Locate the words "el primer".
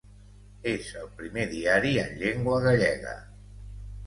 1.01-1.45